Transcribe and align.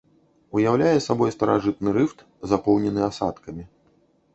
Уяўляе 0.59 0.95
сабой 1.07 1.29
старажытны 1.37 1.95
рыфт, 2.01 2.27
запоўнены 2.55 3.01
асадкамі. 3.15 3.73